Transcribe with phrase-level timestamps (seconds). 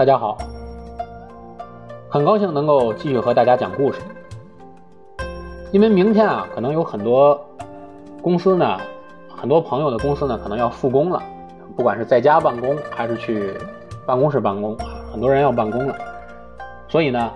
[0.00, 0.38] 大家好，
[2.08, 4.00] 很高兴能够继续和大家讲故事。
[5.72, 7.38] 因为明天啊，可能有很多
[8.22, 8.80] 公司呢，
[9.28, 11.22] 很多朋友的公司呢，可能要复工了，
[11.76, 13.52] 不管是在家办公还是去
[14.06, 14.74] 办公室办公，
[15.12, 15.94] 很多人要办公了。
[16.88, 17.30] 所以呢，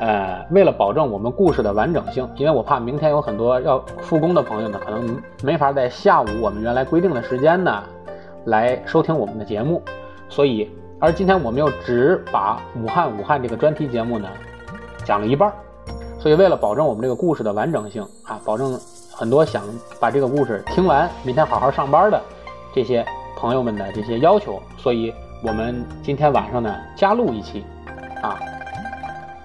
[0.00, 7.82] 呃，为了保证我们故事的完整性，因为我怕明天有很多要复工的朋友呢，可能没法在下午我们原来规定的时间呢
[8.44, 9.80] 来收听我们的节目，
[10.28, 14.28] 所以，而今天我们又只把武汉武汉这个专题节目呢
[15.04, 15.52] 讲了一半。
[16.18, 18.76] 所以，为了保证我们这个故事的完整性啊，保证
[19.12, 19.62] 很多想
[20.00, 22.20] 把这个故事听完，明天好好上班的
[22.74, 27.64] 这些朋友们的这些要求，所以我们今天晚上呢加录一期，
[28.20, 28.40] 啊，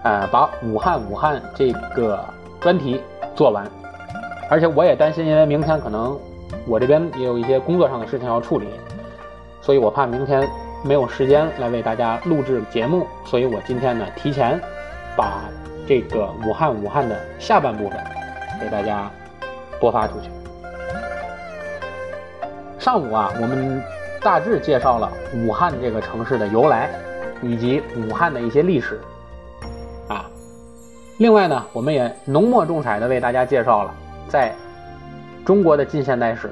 [0.03, 2.19] 呃，把武汉武汉这个
[2.59, 2.99] 专题
[3.35, 3.69] 做完。
[4.49, 6.17] 而且我也担心，因为明天可能
[6.65, 8.65] 我这边也有一些工作上的事情要处理，
[9.61, 10.49] 所以我怕明天
[10.83, 14.59] 没有时间来为大家录制节目，所以我今天呢提前
[15.17, 15.41] 把。
[15.85, 17.99] 这个武汉武汉的下半部分
[18.57, 19.11] 给大家
[19.81, 20.29] 播发出去。
[22.79, 23.83] 上午啊，我们
[24.21, 26.89] 大致介绍了武汉这个城市的由来，
[27.41, 28.97] 以及武汉的一些历史
[30.07, 30.25] 啊。
[31.17, 33.93] 另外呢，我们也浓墨重彩的为大家介绍了
[34.29, 34.55] 在
[35.43, 36.49] 中国的近现代史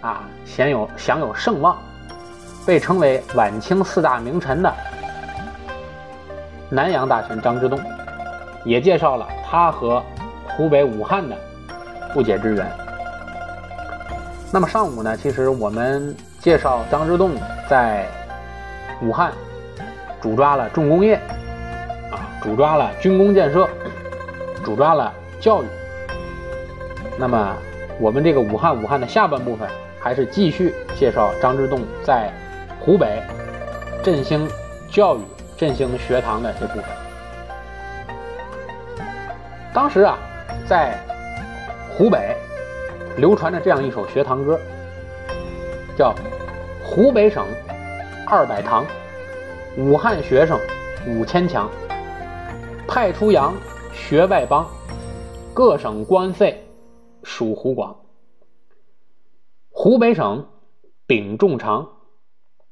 [0.00, 1.76] 啊，享有享有盛望，
[2.66, 4.72] 被称为晚清四大名臣的
[6.68, 7.80] 南洋大臣张之洞。
[8.62, 10.04] 也介绍了他和
[10.48, 11.34] 湖北武汉的
[12.12, 12.70] 不解之缘。
[14.52, 17.32] 那么上午呢，其实我们介绍张之洞
[17.70, 18.06] 在
[19.00, 19.32] 武汉
[20.20, 21.14] 主抓了重工业，
[22.12, 23.66] 啊，主抓了军工建设，
[24.62, 25.66] 主抓了教育。
[27.16, 27.56] 那么
[27.98, 29.66] 我们这个武汉武汉的下半部分，
[29.98, 32.30] 还是继续介绍张之洞在
[32.80, 33.22] 湖北
[34.02, 34.48] 振兴
[34.90, 35.20] 教育、
[35.54, 36.84] 振兴学堂的这部分。
[39.74, 40.16] 当时啊，
[40.66, 40.98] 在
[41.92, 42.34] 湖北
[43.18, 44.58] 流传着这样一首学堂歌，
[45.94, 46.14] 叫
[46.82, 47.44] “湖北省
[48.26, 48.86] 二百堂，
[49.76, 50.58] 武汉学生
[51.06, 51.68] 五千强，
[52.88, 53.54] 派出洋
[53.92, 54.66] 学外邦，
[55.52, 56.66] 各省官费
[57.22, 57.94] 属湖广。
[59.70, 60.46] 湖北省
[61.06, 61.86] 丙仲长，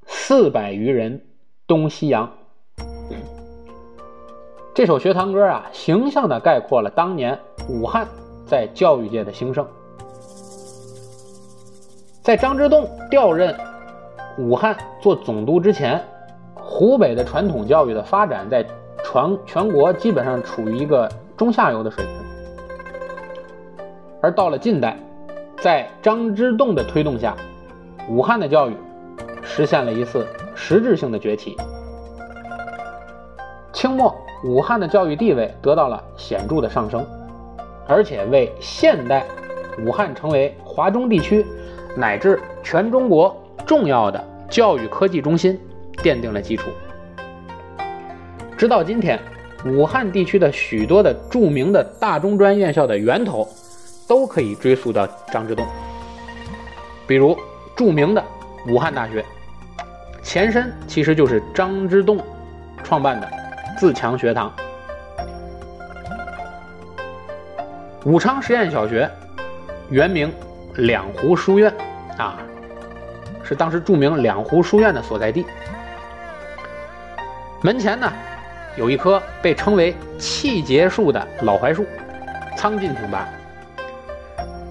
[0.08, 1.20] 四百余人
[1.66, 2.28] 东西洋。”
[4.74, 7.38] 这首学堂歌啊，形象地概括了当年
[7.68, 8.08] 武汉
[8.46, 9.66] 在教育界的兴盛。
[12.22, 13.56] 在张之洞调任
[14.38, 16.04] 武汉做总督之前，
[16.54, 18.64] 湖北的传统教育的发展在
[19.04, 22.14] 全全国基本上处于一个中下游的水平。
[24.20, 24.96] 而到了近代，
[25.60, 27.36] 在张之洞的推动下，
[28.08, 28.76] 武汉的教育
[29.48, 31.56] 实现了一次实质性的崛起。
[33.72, 34.14] 清末。
[34.44, 37.04] 武汉的教育地位得到了显著的上升，
[37.88, 39.26] 而且为现代
[39.84, 41.44] 武汉成为华中地区
[41.96, 45.60] 乃至全中国重要的教育科技中心
[46.04, 46.70] 奠定了基础。
[48.56, 49.18] 直到今天，
[49.66, 53.44] 武汉地区的许多的著名的大中专院校的源头
[54.06, 55.66] 都可以追溯到张之洞，
[57.08, 57.36] 比如
[57.74, 58.22] 著名的
[58.68, 59.24] 武汉大学，
[60.22, 62.18] 前身其实就是张之洞
[62.82, 63.28] 创办的。
[63.78, 64.52] 自强学堂，
[68.04, 69.08] 武昌实验小学
[69.88, 70.32] 原名
[70.74, 71.72] 两湖书院
[72.16, 72.38] 啊，
[73.44, 75.46] 是当时著名两湖书院的所在地。
[77.62, 78.12] 门前呢，
[78.76, 81.86] 有一棵被称为气节树的老槐树，
[82.56, 83.28] 苍劲挺拔。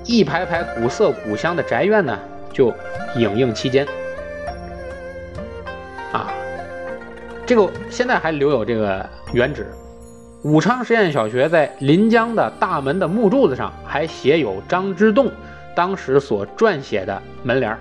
[0.04, 2.20] 一排排古色古香的宅院呢，
[2.52, 2.74] 就
[3.16, 3.88] 影映其间。
[7.48, 9.66] 这个现在还留有这个原址，
[10.44, 15.32] 武昌实验小学在临江的大门的木柱子上还写有张之洞
[15.74, 17.76] 当时所撰写的门联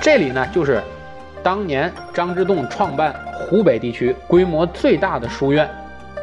[0.00, 0.82] 这里呢，就是
[1.42, 5.68] 当年张之洞创办湖北地区规模最大的书院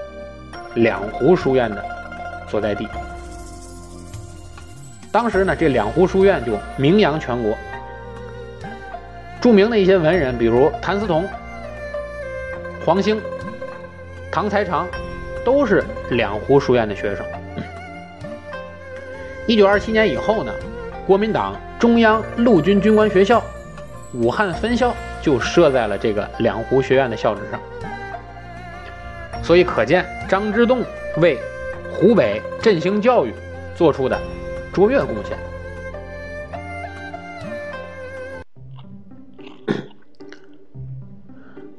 [0.74, 1.86] ——两湖书院的
[2.48, 2.88] 所在地。
[5.12, 7.56] 当时呢，这两湖书院就名扬全国。
[9.44, 11.28] 著名的一些文人，比如谭嗣同、
[12.86, 13.22] 黄兴、
[14.32, 14.88] 唐才常，
[15.44, 17.26] 都是两湖书院的学生。
[19.46, 20.54] 一九二七年以后呢，
[21.06, 23.44] 国民党中央陆军军官学校
[24.14, 27.60] 武汉分校就设在了这个两湖学院的校址上。
[29.44, 30.86] 所以可见张之洞
[31.18, 31.38] 为
[31.92, 33.34] 湖北振兴教育
[33.76, 34.18] 做出的
[34.72, 35.38] 卓越贡献。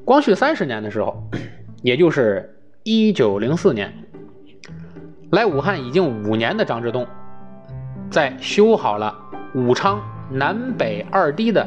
[0.04, 1.16] 光绪三十年的时候，
[1.80, 3.90] 也就是一九零四年，
[5.30, 7.06] 来武汉已经五年的张之洞，
[8.10, 9.16] 在修好了
[9.54, 9.98] 武昌
[10.30, 11.66] 南北二堤的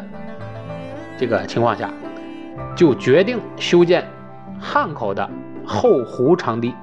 [1.18, 1.90] 这个情况下，
[2.76, 4.08] 就决定修建
[4.60, 5.28] 汉口的
[5.66, 6.76] 后湖长堤。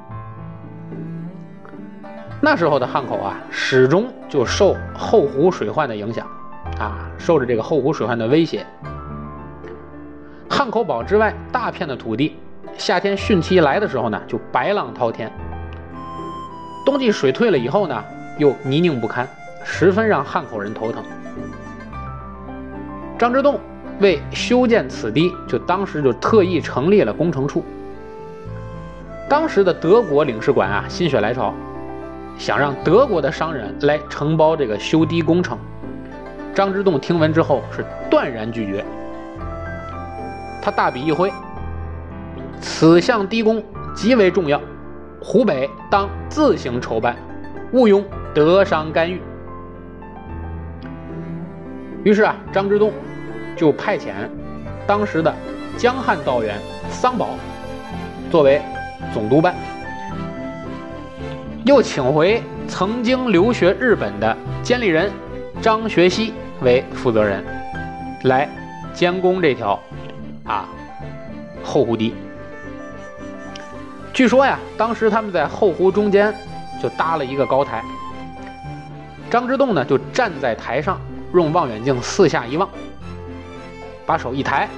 [2.40, 6.26] 那时候的汉口啊，始终就受后湖水患的影响，
[6.80, 8.66] 啊，受着这个后湖水患的威胁。
[10.56, 12.36] 汉口堡之外大片的土地，
[12.78, 15.28] 夏天汛期来的时候呢，就白浪滔天；
[16.86, 18.04] 冬季水退了以后呢，
[18.38, 19.26] 又泥泞不堪，
[19.64, 21.02] 十分让汉口人头疼。
[23.18, 23.58] 张之洞
[23.98, 27.64] 为修建此堤，就当时就特意成立了工程处。
[29.28, 31.52] 当时的德国领事馆啊，心血来潮。
[32.38, 35.58] 想让德国的商人来承包这个修堤工程，
[36.54, 38.84] 张之洞听闻之后是断然拒绝。
[40.64, 41.30] 他大笔一挥，
[42.58, 43.62] 此项堤工
[43.94, 44.58] 极为重要，
[45.20, 47.14] 湖北当自行筹办，
[47.70, 48.02] 毋庸
[48.32, 49.20] 德商干预。
[52.02, 52.90] 于是啊，张之洞
[53.54, 54.12] 就派遣
[54.86, 55.34] 当时的
[55.76, 56.58] 江汉道员
[56.88, 57.28] 桑宝
[58.30, 58.62] 作为
[59.12, 59.54] 总督办。
[61.66, 65.10] 又请回曾经留学日本的监理人
[65.60, 66.32] 张学熙
[66.62, 67.44] 为负责人，
[68.24, 68.48] 来
[68.94, 69.78] 监工这条
[70.44, 70.68] 啊
[71.62, 72.14] 后湖堤。
[74.12, 76.32] 据说呀，当时他们在后湖中间
[76.80, 77.82] 就搭了一个高台，
[79.28, 81.00] 张之洞呢就站在台上，
[81.32, 82.68] 用望远镜四下一望，
[84.06, 84.68] 把手一抬，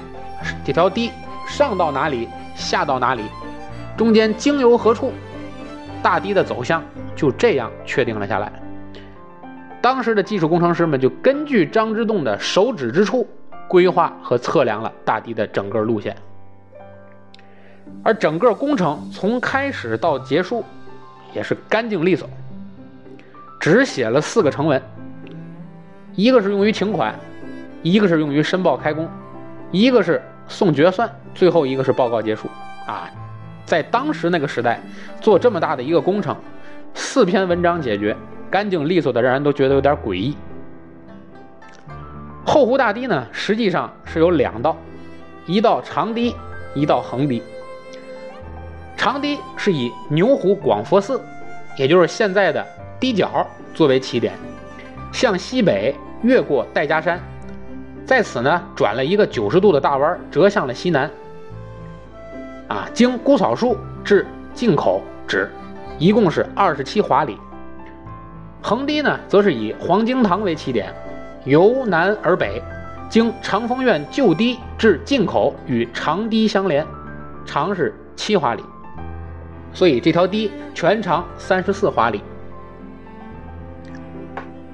[0.65, 1.11] 这条堤
[1.47, 3.23] 上到哪里，下到哪里，
[3.95, 5.13] 中间经由何处。
[6.01, 6.83] 大堤的走向
[7.15, 8.51] 就这样确定了下来。
[9.81, 13.27] 当时的技术工程师们就根据张之洞的手指之处
[13.67, 16.15] 规划和测量了大堤的整个路线，
[18.03, 20.63] 而整个工程从开始到结束
[21.33, 22.29] 也是干净利索，
[23.59, 24.81] 只写了四个成文，
[26.15, 27.13] 一个是用于请款，
[27.83, 29.07] 一个是用于申报开工，
[29.71, 32.47] 一个是送决算，最后一个是报告结束
[32.85, 33.09] 啊。
[33.65, 34.79] 在当时那个时代，
[35.19, 36.33] 做这么大的一个工程，
[36.93, 38.15] 四篇文章解决，
[38.49, 40.37] 干净利索的，让人都觉得有点诡异。
[42.49, 44.77] 后湖大堤呢，实际上是有两道，
[45.45, 46.33] 一道长堤，
[46.73, 47.43] 一道横堤。
[48.95, 51.21] 长堤是以牛湖广佛寺，
[51.77, 52.65] 也就是现在的
[53.01, 54.33] 堤角作为起点，
[55.11, 57.19] 向西北越过戴家山，
[58.05, 61.11] 在此呢转了一个九十度的大弯，折向了西南。
[62.69, 65.51] 啊，经姑草树至进口止，
[65.99, 67.37] 一共是二十七华里。
[68.61, 70.93] 横堤呢，则是以黄经堂为起点，
[71.47, 72.61] 由南而北，
[73.09, 76.85] 经长风院旧堤至进口与长堤相连，
[77.45, 78.61] 长是七华里。
[79.73, 82.21] 所以这条堤全长三十四华里。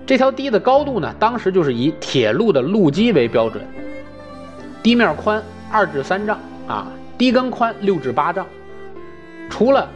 [0.04, 3.64] 这条堤的高度呢，当时就是以铁路的路基为标准，
[4.81, 6.88] 堤面宽二至三丈啊。
[7.19, 8.47] 堤根宽六至八丈，
[9.47, 9.88] 除了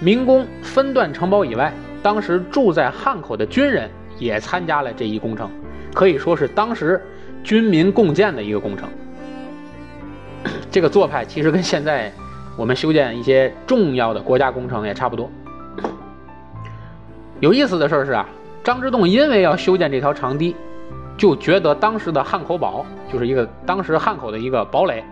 [0.00, 1.70] 民工分段承包以外，
[2.02, 5.50] 当时住在汉口的军人也参加了这一工程，
[5.92, 7.00] 可以说是当时
[7.44, 8.88] 军民共建的一个工程。
[10.70, 12.10] 这个做派其实跟现在
[12.56, 15.30] 我们修建一些重要的国家工程也差不多。
[17.40, 18.26] 有意思的事是啊，
[18.64, 20.54] 张之洞因为要修建这条长堤，
[21.16, 25.04] 就觉得当时的汉口堡就是一个当时汉口的一个堡垒。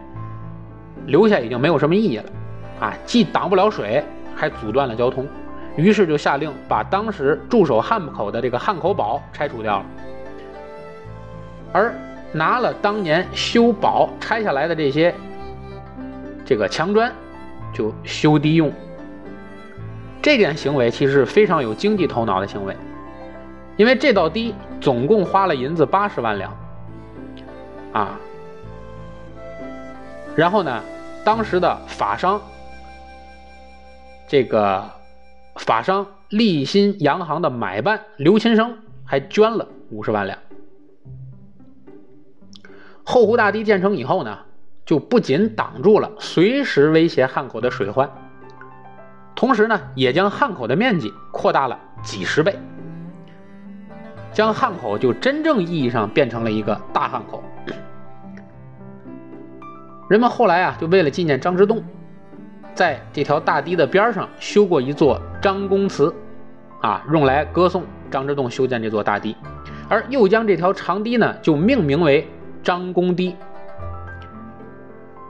[1.06, 2.24] 留下已经没有什么意义了，
[2.78, 4.04] 啊，既挡不了水，
[4.36, 5.26] 还阻断了交通，
[5.74, 9.86] 于是就下令把当时驻守汉口的这个汉口堡拆除掉了，
[11.72, 11.94] 而
[12.32, 15.14] 拿了当年修堡拆下来的这些
[16.44, 17.12] 这个墙砖，
[17.72, 18.72] 就修堤用。
[20.22, 22.76] 这点行为其实是非常有经济头脑的行为，
[23.76, 26.56] 因为这道堤总共花了银子八十万两，
[27.92, 28.18] 啊。
[30.36, 30.82] 然后呢，
[31.24, 32.40] 当时的法商，
[34.28, 34.88] 这个
[35.56, 40.38] 法商立新洋行的买办刘琴生还捐了五十万两。
[43.04, 44.38] 后湖大堤建成以后呢，
[44.84, 48.08] 就不仅挡住了随时威胁汉口的水患，
[49.34, 52.58] 同时呢，也将汉口的面积扩大了几十倍，
[54.32, 57.42] 将汉口就真正意义上变成了一个大汉口。
[60.08, 61.82] 人们后来啊，就为了纪念张之洞，
[62.74, 66.12] 在这条大堤的边上修过一座张公祠，
[66.80, 69.36] 啊，用来歌颂张之洞修建这座大堤，
[69.88, 72.28] 而又将这条长堤呢，就命名为
[72.62, 73.34] 张公堤。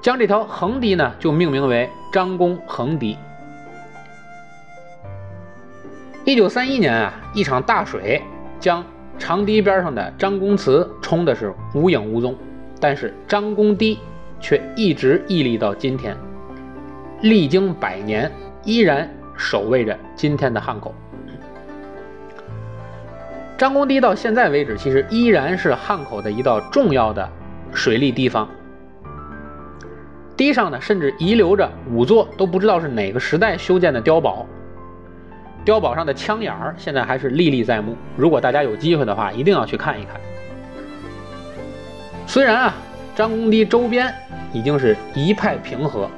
[0.03, 3.17] 将这条横堤呢就命名为张公横堤。
[6.25, 8.23] 一九三一年啊，一场大水
[8.59, 8.85] 将
[9.19, 12.37] 长堤边上的张公祠冲的是无影无踪，
[12.81, 13.99] 但是张公堤
[14.39, 16.17] 却一直屹立到今天，
[17.23, 18.31] 历经百年
[18.65, 20.95] 依然守卫着今天的汉口。
[23.61, 27.29] 张公堤到现在为止，其实依然是汉口的一道重要的
[27.75, 28.49] 水利堤防。
[30.35, 34.47] 堤上呢，甚至遗留着五座都不知道是哪个时代修建的碉堡。
[35.63, 37.95] 碉堡上的枪眼儿现在还是历历在目。
[38.17, 40.19] 如果大家有机会的话，一定要去看一看。
[42.27, 42.75] 虽然啊，
[43.15, 44.11] 张公堤周边
[44.55, 46.09] 已经是一派平和，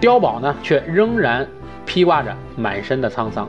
[0.00, 1.46] 碉堡呢却仍然
[1.84, 3.46] 披挂着满身的沧桑。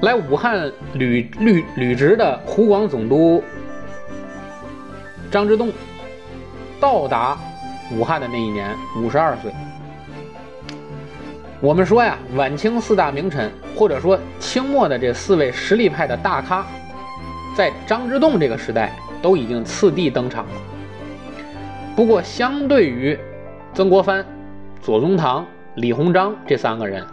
[0.00, 3.42] 来武汉履履履职的湖广总督
[5.30, 5.70] 张之洞，
[6.80, 7.38] 到达
[7.92, 9.52] 武汉的那一年五十二岁。
[11.60, 16.64] 我们说呀，晚清四大名臣，或者说清末的这四位实力派的大咖，
[17.54, 20.52] 在张之洞这个时代都已经次第登场了。
[21.94, 23.18] 不过，相对于
[23.74, 24.24] 曾国藩、
[24.80, 27.06] 左宗棠、李鸿章这三个人，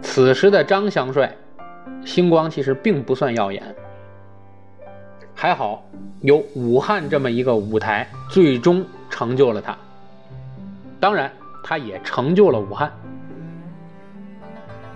[0.00, 1.30] 此时的张香帅。
[2.04, 3.62] 星光其实并不算耀眼，
[5.34, 5.84] 还好
[6.22, 9.76] 有武汉这么一个舞台，最终成就了他。
[10.98, 11.30] 当然，
[11.62, 12.92] 他也成就了武汉，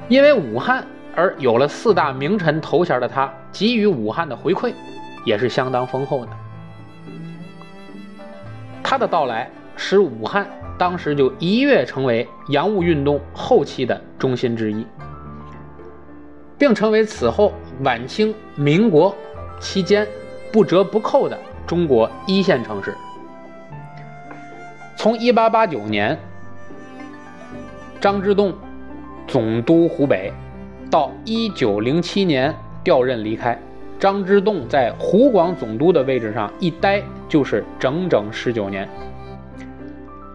[0.08, 4.72] 因为武汉而有了四大名臣头衔的他，给予武汉的回馈
[5.24, 6.32] 也是相当丰厚的。
[8.82, 10.46] 他的到来使武汉
[10.78, 14.86] 当时就一跃成为洋务运动后期的中心之一。
[16.58, 19.14] 并成为此后晚清、民国
[19.60, 20.06] 期间
[20.52, 22.94] 不折不扣的中国一线城市。
[24.96, 26.18] 从1889年
[28.00, 28.54] 张之洞
[29.26, 30.32] 总督湖北，
[30.90, 33.58] 到1907年调任离开，
[33.98, 38.88] 张之洞在湖广总督的位置上一待就是整整十九年。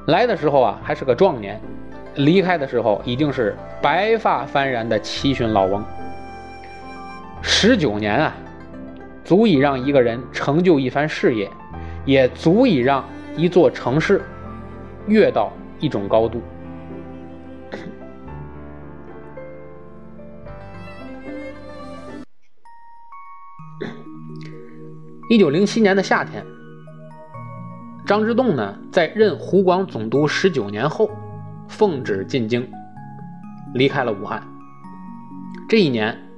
[0.07, 1.59] 来的时候啊还是个壮年，
[2.15, 5.83] 离开的时候已经是白发幡然的七旬老翁。
[7.41, 8.33] 十九年啊，
[9.23, 11.49] 足以让一个人成就一番事业，
[12.05, 13.03] 也足以让
[13.35, 14.21] 一座城市
[15.07, 16.41] 跃到一种高度。
[25.29, 26.45] 一九零七年的夏天，
[28.05, 31.09] 张之洞呢，在任湖广总督十九年后，
[31.67, 32.67] 奉旨进京，
[33.73, 34.41] 离开了武汉。
[35.67, 36.28] 这一年。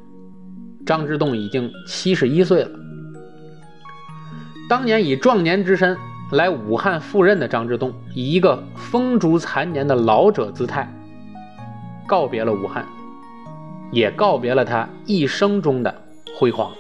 [0.86, 2.70] 张之洞已经七十一岁了。
[4.70, 5.98] 当年以壮年之身
[6.32, 10.90] 来武汉赴任的张之洞，以一个风烛残年的老者姿态，
[12.08, 12.86] 告别了武汉，
[13.92, 15.94] 也告别了他一生中的
[16.38, 16.72] 辉煌。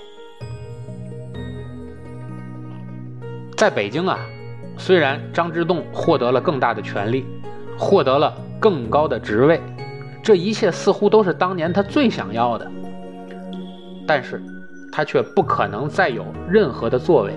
[3.58, 4.18] 在北京啊，
[4.78, 7.26] 虽然张之洞获得了更大的权力，
[7.78, 9.62] 获得了更高的职位，
[10.24, 12.72] 这一切似乎都是当年他最想要的。
[14.14, 14.44] 但是，
[14.92, 17.34] 他却不可能再有任何的作为。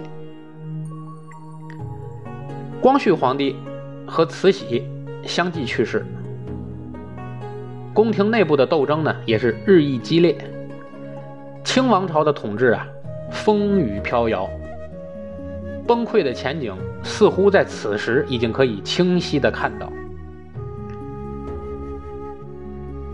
[2.80, 3.54] 光绪皇帝
[4.04, 4.84] 和慈禧
[5.22, 6.04] 相继去世，
[7.94, 10.36] 宫廷内部的斗争呢也是日益激烈。
[11.62, 12.84] 清王朝的统治啊，
[13.30, 14.50] 风雨飘摇，
[15.86, 19.88] 崩溃的前景似乎在此时已经可以清晰的看到。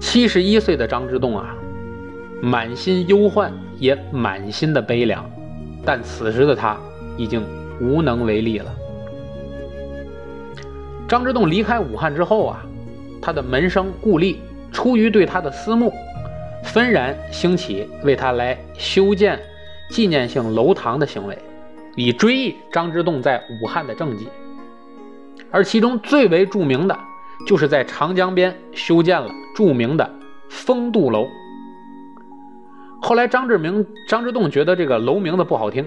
[0.00, 1.54] 七十一岁的张之洞啊。
[2.42, 5.28] 满心忧患，也满心的悲凉，
[5.84, 6.76] 但此时的他
[7.16, 7.44] 已经
[7.80, 8.74] 无能为力了。
[11.06, 12.64] 张之洞离开武汉之后啊，
[13.20, 14.40] 他的门生顾立
[14.72, 15.92] 出于对他的思慕，
[16.64, 19.38] 纷然兴起为他来修建
[19.90, 21.36] 纪念性楼堂的行为，
[21.96, 24.28] 以追忆张之洞在武汉的政绩。
[25.50, 26.96] 而其中最为著名的，
[27.46, 30.08] 就是在长江边修建了著名的
[30.48, 31.26] 丰度楼。
[33.02, 35.86] 后来，张志明、张之洞觉得这个楼名字不好听，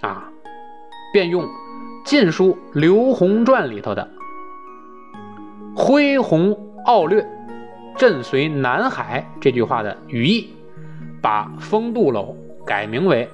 [0.00, 0.30] 啊，
[1.12, 1.44] 便用
[2.04, 4.08] 《晋书·刘宏传》里头的
[5.76, 7.26] “恢宏傲略，
[7.98, 10.54] 震随南海”这句话的语义，
[11.20, 13.28] 把丰度楼改名为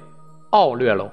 [0.49, 1.09] 傲略楼。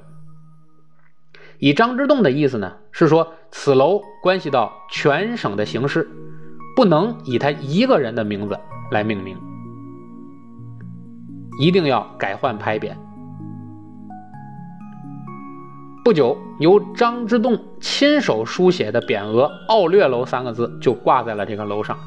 [1.58, 6.08] 以张之洞的意思呢，是说此楼关系到全省的形势，
[6.74, 8.58] 不能以他一个人的名字
[8.90, 9.36] 来命名。
[11.58, 12.92] 一定要改换牌匾。
[16.04, 21.98] 不久，由张之洞亲手书写的匾额“奥略楼”三个字就挂在了这个楼上。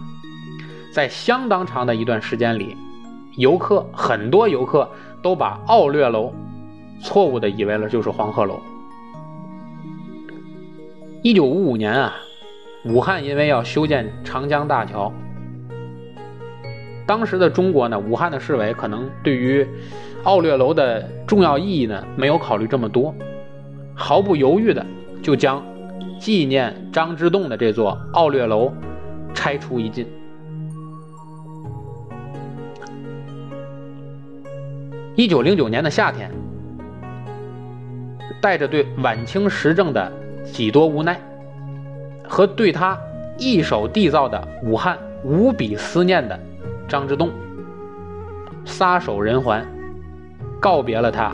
[0.91, 2.75] 在相当长的一段时间里，
[3.37, 4.89] 游客很多游客
[5.21, 6.33] 都把奥略楼
[6.99, 8.59] 错误的以为了就是黄鹤楼。
[11.21, 12.15] 一九五五年啊，
[12.85, 15.13] 武汉因为要修建长江大桥，
[17.11, 19.67] 当时的中国呢，武汉的市委可能对于
[20.23, 23.13] 奥略楼的重要意义呢，没有考虑这么多，
[23.93, 24.85] 毫不犹豫的
[25.21, 25.61] 就将
[26.17, 28.71] 纪念张之洞的这座奥略楼
[29.33, 30.07] 拆除一尽。
[35.15, 36.31] 一九零九年的夏天，
[38.39, 40.09] 带着对晚清时政的
[40.45, 41.19] 几多无奈，
[42.25, 42.97] 和对他
[43.37, 46.39] 一手缔造的武汉无比思念的
[46.91, 47.31] 张之洞，
[48.65, 49.65] 撒手人寰。
[50.59, 51.33] 告别了他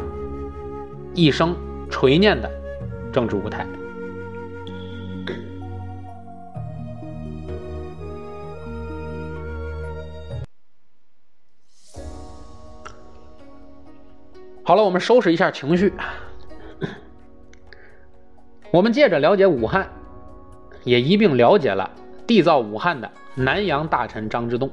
[1.14, 1.54] 一生
[1.90, 2.50] 垂念的
[3.12, 3.68] 政治舞台。
[14.64, 15.92] 好了，我们收拾一下情绪，
[18.72, 19.90] 我们借着了解武汉，
[20.84, 21.90] 也一并了解了
[22.28, 24.72] 缔造武汉的南洋大臣张之洞。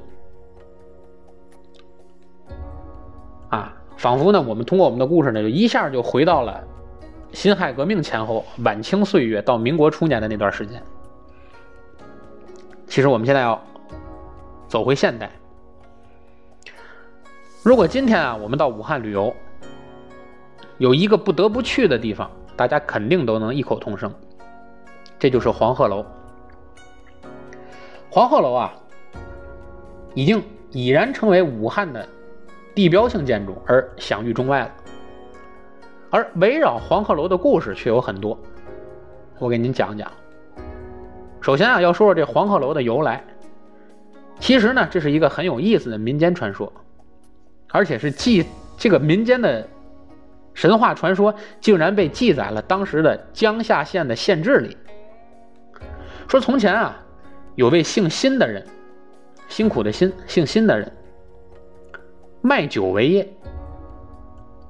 [4.05, 6.63] 仿佛呢，我们通过我们的故事呢，就一下就回到了
[7.33, 10.79] 辛亥革命前后、晚清岁月到民国初年的那段时间。
[12.85, 13.59] 其实我们现在要
[14.67, 15.31] 走回现代。
[17.63, 19.35] 如果今天啊，我们到武汉旅游，
[20.77, 24.13] 有一个不得不去的地方，大家肯定都能异口同声，
[25.17, 26.05] 这就是黄鹤楼。
[28.11, 28.71] 黄鹤楼啊，
[30.13, 32.07] 已经已然成为武汉的。
[32.75, 34.71] 地标性建筑而享誉中外了，
[36.09, 38.37] 而围绕黄鹤楼的故事却有很多，
[39.39, 40.11] 我给您讲讲。
[41.39, 43.23] 首先啊，要说说这黄鹤楼的由来。
[44.41, 46.71] 其实呢，这是一个很有意思的民间传说，
[47.69, 48.45] 而且是记
[48.77, 49.65] 这个民间的
[50.53, 54.75] 神话传说，竟然被记载了当时的江夏县的县志里。
[56.27, 56.97] 说从前啊，
[57.55, 58.67] 有位姓辛的人，
[59.47, 60.91] 辛苦的辛，姓辛的人。
[62.45, 63.27] 卖酒为业。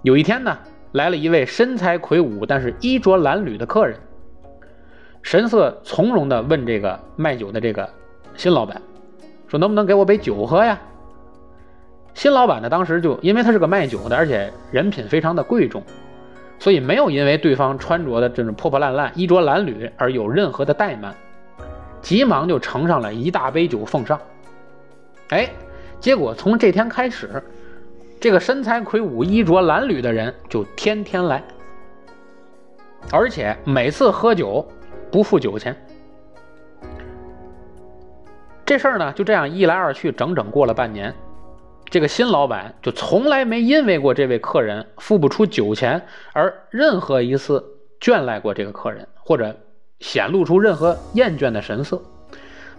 [0.02, 0.58] 有一天呢，
[0.94, 4.00] 来了一位身材魁梧但是衣着褴褛的客人，
[5.22, 7.90] 神色从容地问这个卖酒的这个
[8.38, 8.82] 新老板，
[9.50, 10.80] 说能不能给我杯酒喝呀？
[12.14, 15.84] 新老板呢，当时就因为他是个卖酒的，而且人品非常的贵重，
[16.60, 21.14] 所以没有因为对方穿着的这种破破烂烂、衣着褴褛而有任何的怠慢，
[22.02, 24.18] 急忙就盛上了一大杯酒奉上。
[25.32, 25.50] 哎，
[26.00, 27.44] 结果从这天开始。
[28.26, 31.44] 这个身材魁梧、衣着褴褛的人就天天来，
[33.12, 34.68] 而且每次喝酒
[35.12, 35.78] 不付酒钱。
[38.66, 41.14] 这事儿呢，就这样一来二去，整整过了半年。
[41.92, 46.02] 这个新老板就从来没因为过这位客人付不出酒钱
[46.34, 47.64] 而任何一次
[48.02, 49.56] 倦赖过这个客人，或者
[50.00, 52.02] 显露出任何厌倦的神色。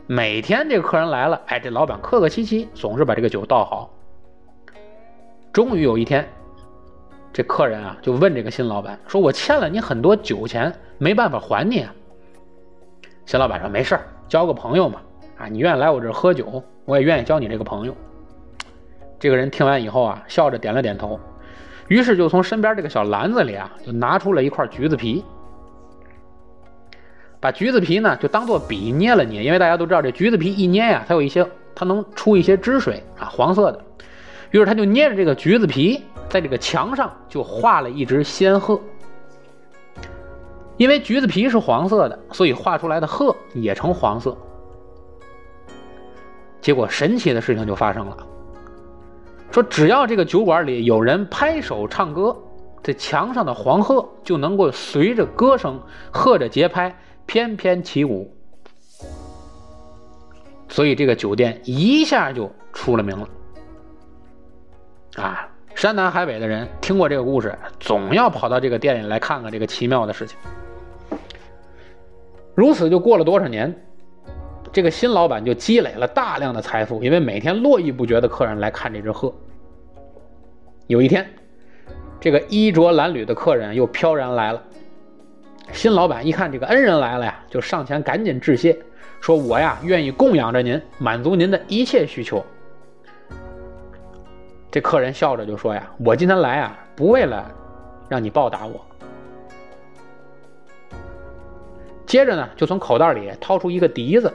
[0.08, 3.92] 每天这个客人来了，哎，这老板客客气气，总是把这个酒倒好。
[5.56, 6.28] 终于有一天，
[7.32, 11.94] 这客人啊就问这个新老板说：“我欠了你很多酒钱，没办法还你啊。”
[13.24, 15.00] 新老板说：“没事交个朋友嘛，
[15.38, 17.96] 啊，你愿意来我这儿喝酒，我也愿意交你这个朋友。”
[19.18, 21.18] 这个人听完以后啊，笑着点了点头，
[21.88, 25.24] 于是就从身边这个小篮子里啊，就拿出了一块橘子皮，
[27.40, 33.82] 把橘子皮呢就当做笔捏了捏，因为大家都知道这橘子皮一捏呀，它有一些，它能出一些汁水啊，黄色的。
[34.50, 38.80] 于是他就捏着这个橘子皮，在这个墙上就画了一只仙鹤。
[40.76, 44.36] 因为橘子皮是黄色的，所以画出来的鹤也呈黄色。
[46.60, 48.16] 结果神奇的事情就发生了，
[49.50, 52.36] 说只要这个酒馆里有人拍手唱歌，
[52.82, 55.80] 这墙上的黄鹤就能够随着歌声
[56.12, 58.30] 和着节拍翩翩起舞。
[60.68, 63.28] 所以这个酒店一下就出了名了。
[65.16, 70.36] 啊，山南海北的人听过这个故事，总要跑到这个店里来看看这个奇妙的事情。
[72.54, 73.74] 如此就过了多少年，
[74.72, 79.32] 这个新老板就积累了大量的财富，因为每天络绎不绝的客人来看这只鹤。
[80.86, 81.26] 有一天，
[82.20, 84.62] 这个衣着褴褛的客人又飘然来了，
[85.72, 88.76] 新老板一看这个恩人来了呀，就上前赶紧致谢，
[89.20, 92.44] 说：“我呀，愿意供养着您，满足您的一切需求。”
[94.76, 97.50] 这客人笑着就说：“呀，我今天来啊，不为了
[98.10, 98.78] 让你报答我，
[102.04, 104.30] 接着呢，就从口袋里掏出一个笛子，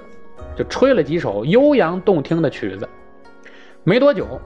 [0.55, 2.89] 就吹了几首悠扬动听的曲子。
[3.83, 4.41] 没多久，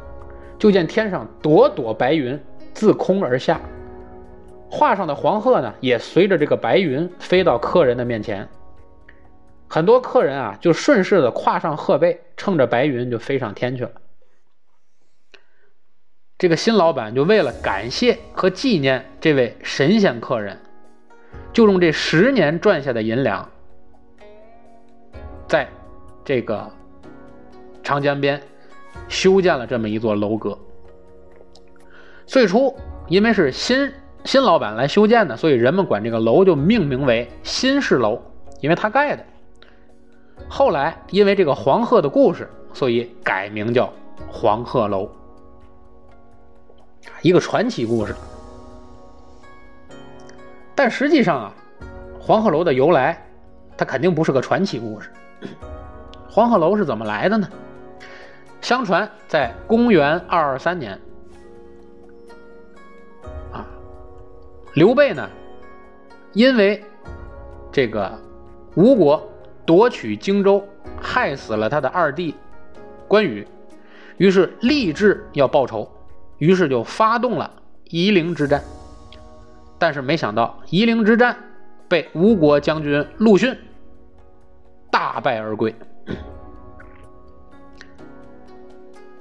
[0.60, 2.38] 就见天上朵朵白云
[2.74, 3.62] 自空而下，
[4.70, 8.46] 画上的黄鹤呢，也随着这个白云飞到客人的面前。
[9.70, 13.92] 很多客人啊，就顺势的跨上鹤背，乘着白云就飞上天去了。
[16.46, 20.56] 这个新老板就为了感谢和纪念这位神仙客人，
[21.52, 23.50] 就用这十年赚下的银两，
[25.48, 25.68] 在
[26.24, 26.72] 这个
[27.82, 28.40] 长江边
[29.08, 30.56] 修建了这么一座楼阁。
[32.28, 32.78] 最初
[33.08, 33.92] 因为是新
[34.24, 38.22] 新老板来修建的，所以人们管这个楼就命名为新式楼，
[38.62, 39.26] 因为他盖的。
[40.48, 43.92] 后来因为这个黄鹤的故事，所以改名叫
[44.32, 45.10] 黄鹤楼。
[47.22, 48.16] 一个传奇故事，
[50.76, 51.54] 但实际上啊，
[52.20, 53.26] 黄鹤楼的由来，
[53.76, 55.10] 它肯定不是个传奇故事。
[56.30, 57.48] 黄鹤楼是怎么来的呢？
[58.62, 61.00] 相传在公元二二三年，
[63.52, 63.66] 啊，
[64.74, 65.30] 刘备呢，
[66.34, 66.84] 因为
[67.72, 68.12] 这个
[68.76, 69.24] 吴国
[69.66, 70.68] 夺取荆州，
[71.02, 72.36] 害死了他的二弟
[73.08, 73.48] 关羽，
[74.18, 75.90] 于是立志要报仇。
[76.38, 77.50] 于是就发动了
[77.86, 78.62] 夷陵之战，
[79.78, 81.36] 但是没想到夷陵之战
[81.88, 83.58] 被吴国将军陆逊
[84.92, 85.74] 大败而归。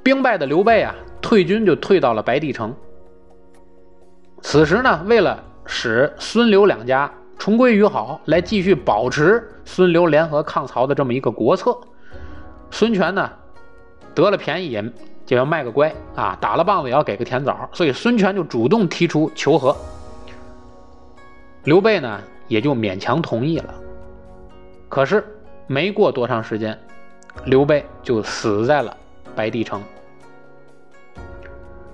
[0.03, 2.75] 兵败的刘备啊，退军就退到了白帝城。
[4.43, 11.79] 此时呢，为了使孙刘两家重归于好，来继续保持孙刘联合抗曹的这么一个国策，
[12.71, 13.31] 孙权呢
[14.15, 14.85] 得了便宜也。
[15.27, 19.75] 就要卖个乖啊，打了棒子也要给个甜枣，所以孙权就主动提出求和。
[21.65, 23.75] 刘备呢也就勉强同意了。
[24.89, 25.25] 可是
[25.67, 26.79] 没过多长时间，
[27.47, 28.95] 刘备就死在了
[29.35, 29.83] 白帝城。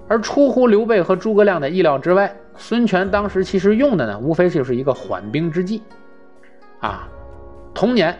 [0.08, 5.82] 而出乎刘备和诸葛亮的意料之外，孙权当时其实用的呢，无非就是一个缓兵之计。
[6.80, 7.08] 啊，
[7.72, 8.18] 同年，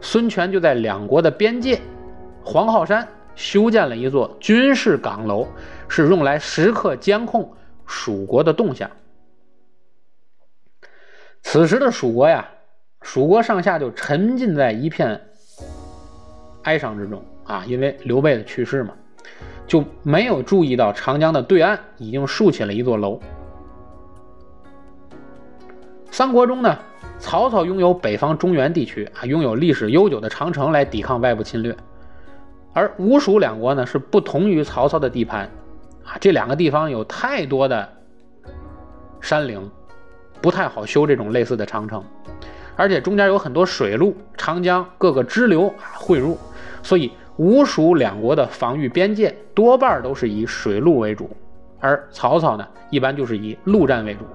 [0.00, 1.80] 孙权就在两国的边界
[2.44, 3.06] 黄浩山。
[3.36, 5.46] 修建了一座军事岗楼，
[5.88, 7.54] 是用来时刻监控
[7.86, 8.90] 蜀国的动向。
[11.42, 12.48] 此时的蜀国呀，
[13.02, 15.20] 蜀国上下就沉浸在一片
[16.62, 18.94] 哀伤之中啊，因为刘备的去世嘛，
[19.66, 23.20] 就没有注意到长江的对岸已经竖起了一座楼。
[26.10, 26.78] 三国中呢，
[27.18, 31.76] 曹操拥有北方中原地区啊，拥有历史悠久的长城来抵抗外部侵略。
[32.76, 35.50] 而吴蜀两国呢，是不同于曹操的地盘，
[36.04, 37.88] 啊，这两个地方有太多的
[39.18, 39.70] 山岭，
[40.42, 42.04] 不太好修这种类似的长城，
[42.76, 46.36] 而且中间有很多水路，长江各个支流汇入，
[46.82, 51.30] 所以吴蜀两国的防御边界多半都是以水路为主，
[51.80, 54.26] 而曹操呢，一般就是以陆战为主，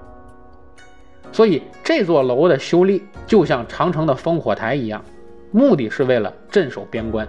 [1.32, 5.00] 所以这座楼的修立就像长城的烽火台一样，
[5.52, 7.28] 目的是为了镇守边关。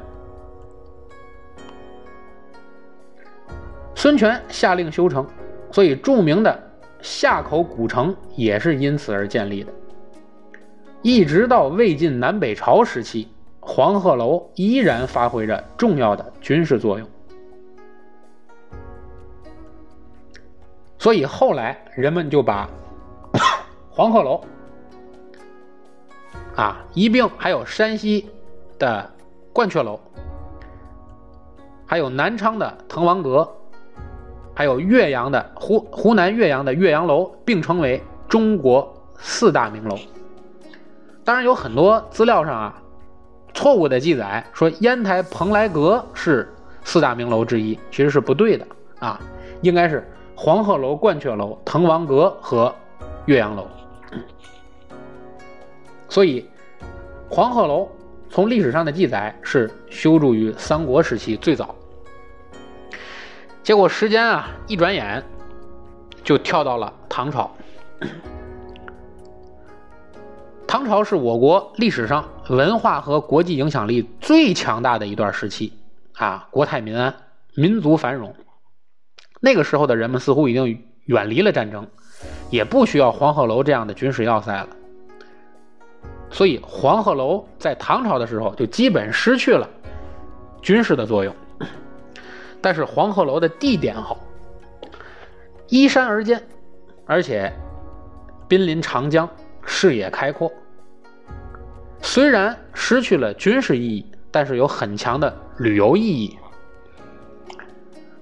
[4.02, 5.24] 孙权下令修城，
[5.70, 6.60] 所以著名的
[7.00, 9.72] 夏口古城也是因此而建立的。
[11.02, 13.28] 一直到魏晋南北朝时期，
[13.60, 17.08] 黄鹤楼依然发挥着重要的军事作用。
[20.98, 22.68] 所以后来人们就把
[23.88, 24.40] 黄鹤楼
[26.56, 28.28] 啊一并还有山西
[28.80, 29.08] 的
[29.54, 30.00] 鹳雀楼，
[31.86, 33.48] 还有南昌的滕王阁。
[34.54, 39.98] 还有岳阳的湖湖南岳阳的岳阳楼并称为中国四大名楼。
[41.24, 42.82] 当然有很多资料上啊
[43.54, 46.52] 错误的记载说烟台蓬莱阁是
[46.84, 48.66] 四大名楼之一，其实是不对的
[48.98, 49.20] 啊，
[49.60, 52.74] 应该是黄鹤楼、鹳雀楼、滕王阁和
[53.26, 53.66] 岳阳楼。
[56.08, 56.46] 所以
[57.30, 57.88] 黄鹤楼
[58.28, 61.74] 从历史上的记载是修筑于三国时期最早。
[63.62, 65.22] 结果时间啊，一转眼
[66.24, 67.48] 就跳到了唐朝。
[70.66, 75.72] 唐朝是我国历史上文化和国际影响力最强大的一段时期
[76.14, 77.14] 啊，国泰民安，
[77.54, 78.34] 民族繁荣。
[79.40, 81.86] 那个时候的人们似乎已经远离了战争，
[82.50, 84.68] 也不需要黄鹤楼这样的军事要塞了。
[86.30, 89.68] 所以黄鹤楼在唐朝的时候就基本失去了
[90.62, 91.32] 军事的作用。
[92.62, 94.16] 但是黄鹤楼的地点好，
[95.68, 96.40] 依山而建，
[97.04, 97.52] 而且
[98.46, 99.28] 濒临长江，
[99.66, 100.50] 视野开阔。
[102.00, 106.38] 虽然失去了军事意义，但是有很强的旅游意义。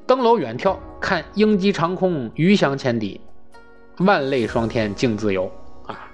[0.06, 3.20] 登楼远眺，看鹰击长空，鱼翔浅底，
[3.98, 5.50] 万类霜天竞自由
[5.86, 6.10] 啊！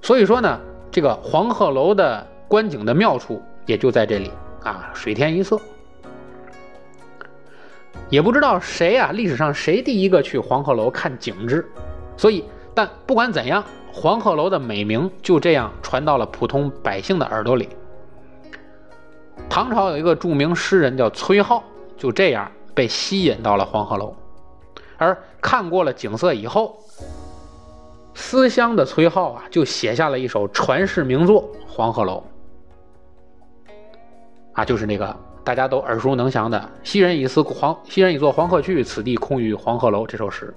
[0.00, 4.30] 所以说呢，这个黄鹤楼的观景的妙处也就在这里
[4.62, 5.58] 啊，水天一色。
[8.10, 11.66] 也不知道谁啊，历史上谁第一个去黄鹤楼看景致，
[12.16, 17.68] 所以，但不管怎样，黄鹤楼的美名就这样传到了普通百姓的耳朵里。
[19.48, 21.60] 唐朝有一个著名诗人叫崔颢，
[21.96, 24.14] 就这样被吸引到了黄鹤楼，
[24.96, 26.78] 而看过了景色以后，
[28.14, 32.22] 思乡的崔颢啊，就写下了一首传世名作《黄鹤楼》，
[34.52, 35.16] 啊，就是那个。
[35.44, 40.52] 大家都耳熟能详的“昔人已思黄，昔人已作黄鹤去，此地空余黄鹤楼”这首诗。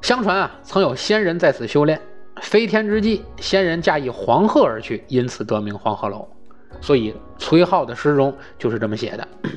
[0.00, 2.00] 相传啊，曾有仙人在此修炼，
[2.40, 6.28] 飞天之际，仙人驾一黄鹤而去，因此得名黄鹤楼。
[6.80, 9.26] 所以崔颢的诗中就是这么写的。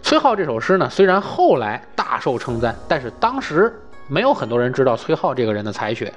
[0.00, 3.74] 崔颢这首诗呢，虽然后来大受称赞，但是当时
[4.06, 6.14] 没有很多人知道崔颢这个人的才学，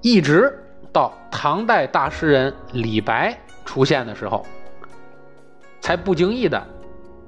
[0.00, 0.58] 一直。
[0.92, 4.44] 到唐代大诗人李白出现的时候，
[5.80, 6.60] 才不经意的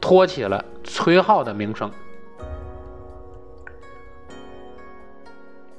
[0.01, 1.91] 托起了崔颢的名声。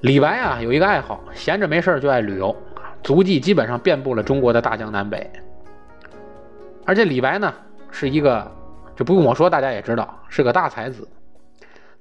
[0.01, 2.55] 李白啊，有一个爱好，闲着没事就爱旅游，
[3.01, 5.29] 足迹基本上遍布了中国的大江南北。
[6.85, 7.53] 而且李白呢，
[7.89, 8.51] 是一个，
[8.95, 11.07] 这不用我说，大家也知道，是个大才子。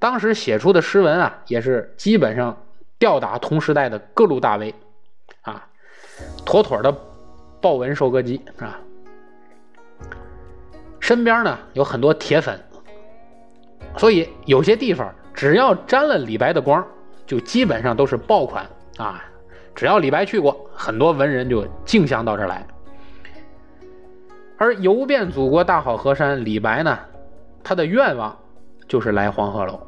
[0.01, 2.57] 当时写出的诗文啊，也是基本上
[2.99, 4.75] 吊打同时代的各路大 V，
[5.43, 5.69] 啊。
[6.45, 6.95] 妥妥的
[7.61, 8.79] 豹纹收割机是吧？
[11.01, 12.61] 身边呢有很多铁粉，
[13.97, 16.85] 所以有些地方只要沾了李白的光，
[17.27, 18.65] 就基本上都是爆款
[18.99, 19.25] 啊！
[19.75, 22.67] 只要李白去过，很多文人就竞相到这儿来。
[24.59, 26.99] 而游遍祖国大好河山，李白呢，
[27.65, 28.37] 他的愿望
[28.87, 29.81] 就是来黄鹤楼。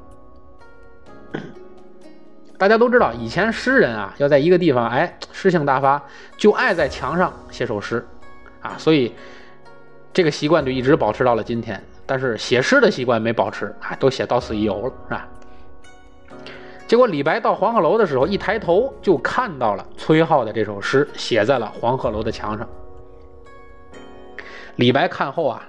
[2.64, 6.02] 大家都知道，以前诗人啊，要在一个地方，哎，诗性大发，
[6.38, 8.02] 就爱在墙上写首诗，
[8.62, 9.14] 啊，所以
[10.14, 11.78] 这个习惯就一直保持到了今天。
[12.06, 15.28] 但是写诗的习惯没保持，啊，都写到此一游了，是吧？
[16.88, 22.66] 结果李白到黄鹤楼的时候，一抬头就看到了崔颢的这首诗写在了黄鹤楼的墙上。
[24.76, 25.62] 李白看后啊，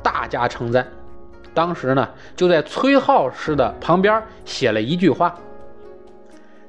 [0.00, 0.86] 大加称赞，
[1.52, 5.36] 当时呢，就在崔颢诗的旁边写了一句话。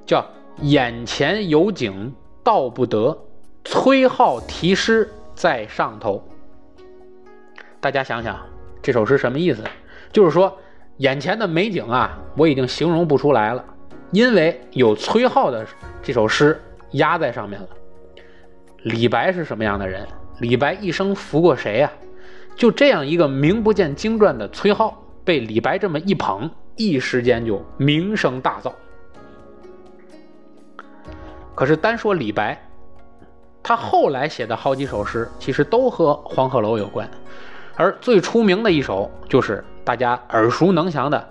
[0.08, 0.26] 叫
[0.62, 3.16] 眼前有景道不得，
[3.66, 6.26] 崔颢题诗在上头。
[7.82, 8.40] 大家想想
[8.82, 9.62] 这首诗什么意思？
[10.14, 10.58] 就是说
[10.98, 13.64] 眼前的美景啊，我已经形容不出来了，
[14.12, 15.68] 因为有崔颢的
[16.02, 16.58] 这首诗
[16.92, 17.68] 压在上面了。
[18.84, 20.08] 李白是什么样的人？
[20.40, 21.92] 李白一生服过谁呀？
[22.56, 24.94] 就这样一个名不见经传的崔颢，
[25.26, 28.72] 被李白这么一捧，一时间就名声大噪。
[31.58, 32.56] 可是单说李白，
[33.64, 37.10] 他后来写的好几首诗，其实都和黄鹤楼有关，
[37.76, 41.18] 而最出名的一首就是大家耳熟能详的《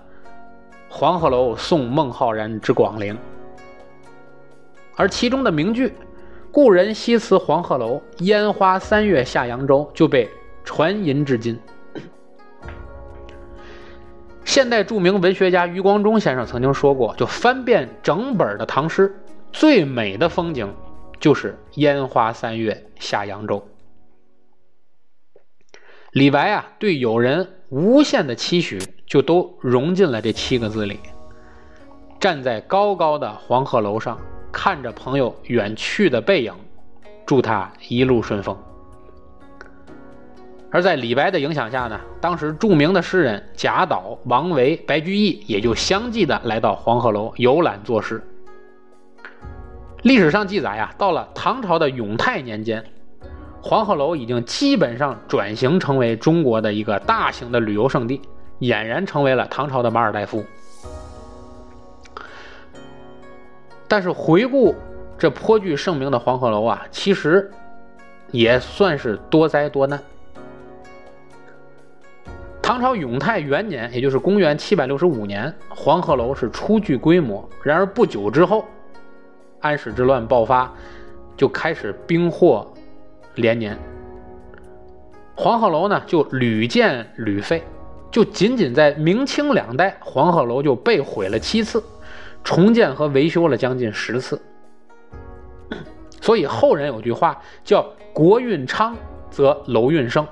[0.89, 3.13] 黄鹤楼送孟浩然之广陵》，
[4.97, 5.93] 而其中的名句
[6.51, 10.29] “故人西辞黄鹤楼，烟花三月下扬州”就被
[10.65, 11.57] 传吟至今。
[14.43, 19.15] 现代著名文学家余光中先生曾经说过：“就翻遍整本的唐诗。”
[19.59, 20.71] 最美的风景，
[21.19, 23.67] 就是烟花三月下扬州。
[26.11, 30.99] 李白啊，对友人无限的期许，就都融进了这七个字里。
[32.19, 34.19] 站在高高的黄鹤楼上，
[34.51, 36.53] 看着朋友远去的背影，
[37.25, 38.55] 祝他一路顺风。
[40.69, 48.23] 而在李白的影响下呢，当时著名的诗人贾岛、王维、白居易也就相继的来到黄鹤楼游览作诗。
[50.03, 52.83] 历史上记载呀，到了唐朝的永泰年间，
[53.61, 58.21] 黄鹤楼已经基本上转型成为中国的一个大型的旅游胜地，
[58.59, 60.45] 俨然成为了唐朝的马尔代夫。
[63.87, 64.75] 但是回顾
[65.17, 67.49] 这颇具盛名的黄鹤楼啊，其实
[68.31, 69.99] 也算是多灾多难。
[72.61, 78.63] 唐朝永泰元年，也就是公元七百六十五年，黄鹤楼是初具规模，然而不久之后。
[79.59, 80.71] 安史之乱爆发，
[81.35, 82.67] 就开始兵祸
[83.35, 83.77] 连年。
[85.35, 87.63] 黄鹤楼呢，就屡建屡废，
[88.09, 91.83] 就仅仅在明清两代，黄鹤楼就被毁了七次。
[92.43, 94.41] 重建和维修了将近十次。
[96.21, 98.95] 所以后人有句话叫“国运昌
[99.29, 100.25] 则楼运盛”，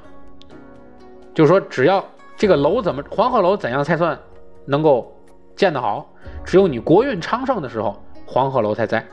[1.36, 2.04] 就是说只要
[2.38, 4.18] 这个楼怎么黄鹤楼怎样才算
[4.66, 5.14] 能够
[5.56, 6.10] 建得好？
[6.46, 9.06] 只有你国运昌盛的时候，黄鹤楼才在。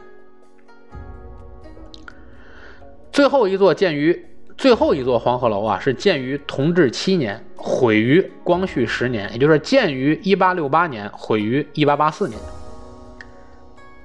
[3.12, 12.40] 最后一座建于最后一座黄鹤楼啊，是建于同治七年，毁于光绪十年，也就是建于一八六八年，毁于一八八四年。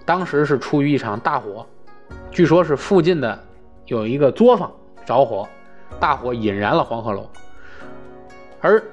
[0.04, 1.66] 当时是出于一场大火，
[2.32, 3.38] 据说是附近的
[3.86, 4.72] 有一个作坊
[5.06, 5.48] 着火，
[6.00, 7.30] 大火引燃了黄鹤楼。
[8.60, 8.84] 而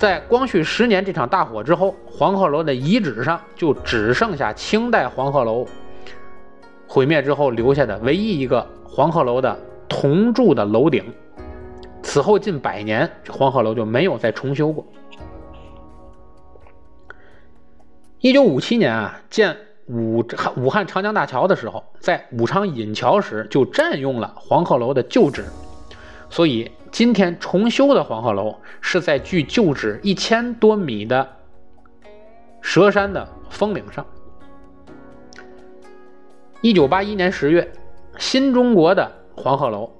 [0.00, 5.68] 在光绪十年这场大火之后，黄鹤楼的遗址上就只剩下清代黄鹤楼
[6.88, 8.66] 毁灭之后留下的唯一一个。
[8.82, 9.56] 黄鹤楼的
[9.88, 11.04] 铜铸的楼顶，
[12.02, 14.84] 此后近百年，黄鹤楼就没有再重修过。
[18.20, 19.54] 一九五七年啊，建
[19.86, 20.24] 武
[20.56, 25.44] 武汉长江大桥的时候，在武昌引桥时就占用了黄鹤楼的旧址，
[26.30, 31.26] 所以今天重修的黄鹤楼是在距旧址一千多米的
[32.60, 34.04] 蛇山的峰岭上。
[36.60, 37.72] 一九八一年十月。
[38.18, 39.90] 新中国的黄鹤楼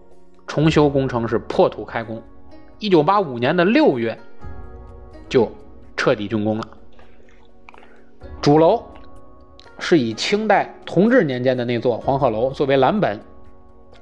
[0.46, 2.22] 重修工程是破土开工，
[2.78, 4.18] 一九八五年的六月
[5.26, 5.50] 就
[5.96, 6.68] 彻底竣工了。
[8.42, 8.84] 主楼
[9.78, 13.18] 是以清代同治年间的那座黄鹤楼作为蓝本，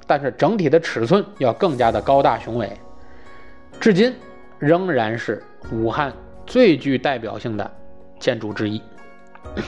[0.09, 2.75] 但是整体的尺寸要更加的高大雄伟，
[3.79, 4.11] 至今
[4.57, 6.11] 仍然是武汉
[6.47, 7.71] 最具代表性的
[8.19, 8.81] 建筑之一。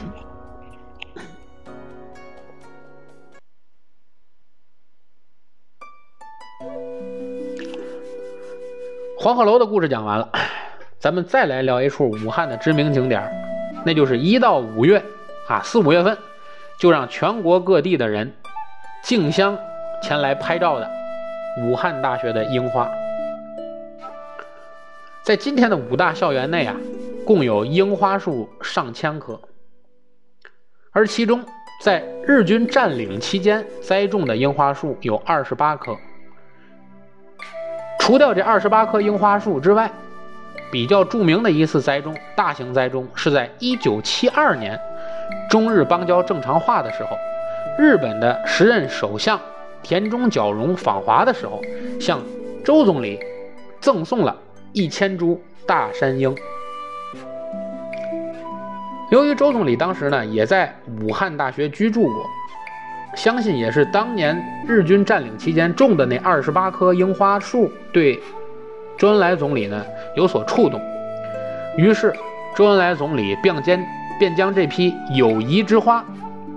[9.15, 10.27] 黄鹤楼的故事讲完了，
[10.97, 13.31] 咱们再来聊一处武汉的知名景点
[13.85, 14.99] 那就是一到五月
[15.47, 16.17] 啊，四五月份
[16.79, 18.33] 就让全国各地的人
[19.03, 19.55] 竞相
[20.01, 20.89] 前来拍照的
[21.59, 22.89] 武汉大学的樱花。
[25.23, 26.75] 在今天的武大校园内啊，
[27.25, 29.39] 共有樱花树上千棵，
[30.91, 31.45] 而其中
[31.81, 35.95] 在日军占领期间栽种的樱花树有二十八棵。
[37.99, 39.89] 除掉这二十八棵樱花树之外，
[40.71, 44.79] 比较著名的一次栽种，大型栽种是在一九七二年
[45.49, 47.15] 中日邦交正常化的时候，
[47.77, 49.39] 日本的时任首相
[49.83, 51.61] 田中角荣访华的时候，
[51.99, 52.21] 向
[52.63, 53.19] 周总理
[53.79, 54.37] 赠送了
[54.73, 56.35] 一千株大山樱。
[59.11, 62.25] 由于周总理当时呢也在武汉大学居住过。
[63.13, 68.17] 相信也是当年日军占领期间种的那二十八棵樱花树，对
[68.97, 70.79] 周恩来总理呢有所触动。
[71.77, 72.15] 于是
[72.55, 73.77] 周恩来总理便将
[74.17, 76.05] 便将这批友谊之花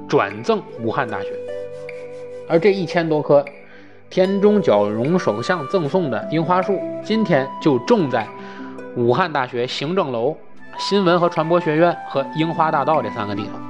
[0.06, 1.43] 转赠武汉大学。
[2.48, 3.44] 而这一千多棵
[4.10, 8.26] 田中角荣首相赠送的樱花树，今天就种在
[8.96, 10.36] 武汉大学行政楼、
[10.78, 13.60] 新闻和传播学院和樱花大道这三个地方。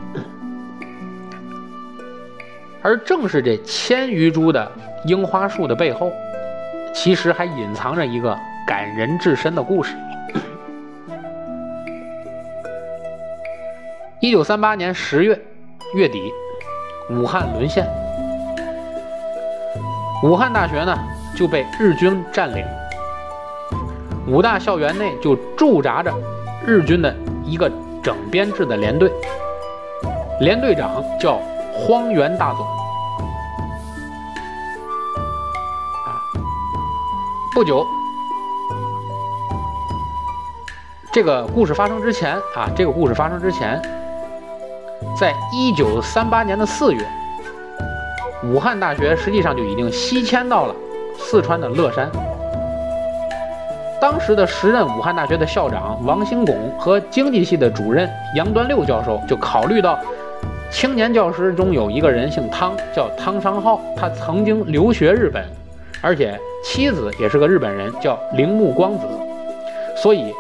[2.82, 4.70] 而正是这千余株的
[5.06, 6.12] 樱花树的背后，
[6.92, 9.96] 其实还隐藏着一个感人至深的故事。
[14.20, 15.40] 一九三八年十月
[15.94, 16.30] 月底，
[17.10, 17.86] 武汉沦陷，
[20.24, 20.98] 武汉大学呢
[21.36, 22.64] 就被日军占领，
[24.26, 26.10] 武大校园内就驻扎着
[26.66, 27.70] 日军的一个
[28.02, 29.12] 整编制的连队，
[30.40, 31.38] 连队长叫。
[31.76, 32.62] 荒原大佐
[36.06, 36.22] 啊，
[37.52, 37.84] 不久，
[41.12, 43.82] 这个故事发生之前啊，这个故事发生之前，
[45.18, 47.04] 在一九三八年的四月，
[48.52, 50.74] 武汉大学实际上就已经西迁到了
[51.18, 52.10] 四川的乐山。
[54.00, 59.98] 当时的时任武汉大学的校长王兴拱和经济系的主任杨端六教授就考虑到。
[60.70, 65.44] 青年教师中有一个人姓汤，叫汤昌浩，他曾经留学日本，
[66.00, 69.06] 而且妻子也是个日本人，叫铃木光子。
[69.96, 70.34] 所以，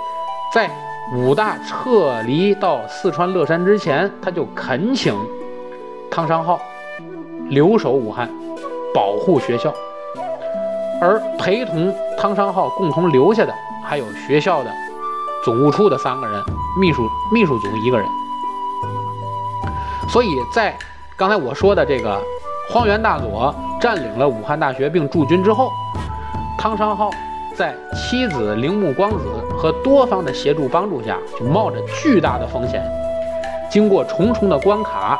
[0.52, 0.68] 在
[1.14, 5.14] 武大撤离到四川乐山之前，他就恳请
[6.10, 6.60] 汤昌浩
[7.48, 8.28] 留守武汉，
[8.94, 9.72] 保护学校。
[11.00, 13.52] 而陪同汤昌浩共同留下的，
[13.84, 14.70] 还有学校的
[15.44, 16.42] 总务处的三个人，
[16.80, 18.06] 秘书秘书组一个人。
[20.08, 20.74] 所以在
[21.16, 22.20] 刚才我说的这个
[22.70, 25.70] 荒原大佐占领了武汉大学并驻军之后，
[26.58, 27.10] 汤昌浩
[27.54, 29.18] 在妻子铃木光子
[29.58, 32.82] 和多方的协助帮助下，就冒着巨大的风险，
[33.70, 35.18] 经过重重的关卡，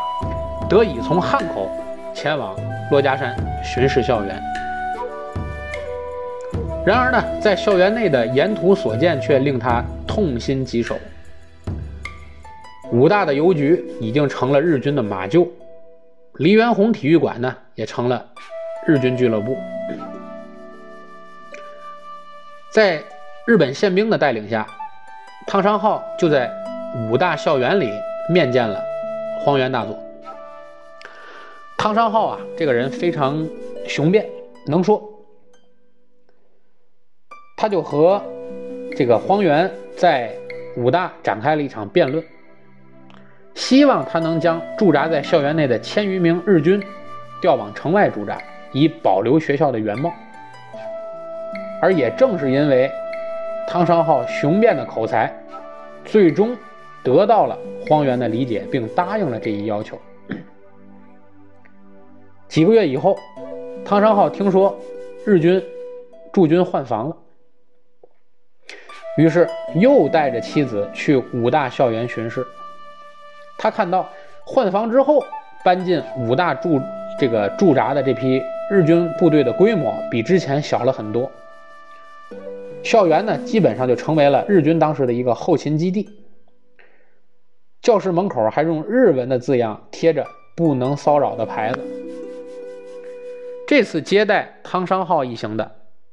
[0.68, 1.68] 得以从汉口
[2.14, 2.56] 前往
[2.90, 4.40] 珞珈山巡视校园。
[6.86, 10.96] 然而呢，在校园内的沿途所见却令他痛心疾首。
[12.92, 15.48] 武大的邮局已经成了日军的马厩，
[16.34, 18.24] 黎元洪体育馆呢也成了
[18.86, 19.56] 日军俱乐部。
[22.70, 23.02] 在
[23.46, 24.66] 日本宪兵的带领下，
[25.46, 26.50] 汤昌浩就在
[27.08, 27.90] 武大校园里
[28.28, 28.78] 面见了
[29.40, 30.03] 荒原大佐。
[31.84, 33.46] 汤昌浩啊，这个人非常
[33.86, 34.26] 雄辩，
[34.64, 35.06] 能说，
[37.58, 38.22] 他就和
[38.96, 40.32] 这个荒原在
[40.78, 42.24] 武大展开了一场辩论，
[43.52, 46.82] 希望他能将驻扎在校园内的千余名日军
[47.42, 48.38] 调往城外驻扎，
[48.72, 50.10] 以保留学校的原貌。
[51.82, 52.90] 而也正是因为
[53.68, 55.30] 汤昌浩雄辩的口才，
[56.02, 56.56] 最终
[57.02, 59.98] 得到了荒原的理解，并答应了这一要求。
[62.54, 63.18] 几个月以后，
[63.84, 64.78] 汤昌浩听说
[65.26, 65.60] 日军
[66.32, 67.16] 驻军换防了，
[69.18, 72.46] 于是又带着妻子去武大校园巡视。
[73.58, 74.08] 他看到
[74.44, 75.20] 换防之后
[75.64, 76.80] 搬进武大驻
[77.18, 78.40] 这个驻扎的这批
[78.70, 81.28] 日军部队的规模比之前小了很多。
[82.84, 86.08] 校园呢，基本上就成为了日军当时的一个后勤基地。
[87.82, 90.24] 教室门口还用日文的字样贴着
[90.54, 91.80] “不能骚扰”的牌子。
[93.66, 95.70] 这次接待汤商浩一行的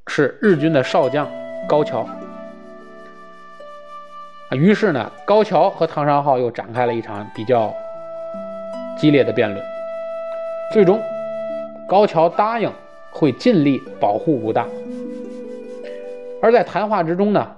[0.07, 1.29] 是日军的少将
[1.67, 2.07] 高桥。
[4.51, 7.73] 于是呢，高桥和汤商浩又展开了一场比较
[8.97, 9.61] 激烈的辩论。
[10.71, 11.01] 最终，
[11.89, 12.71] 高桥答应
[13.11, 14.65] 会尽力保护武大。
[16.41, 17.55] 而在谈话之中呢，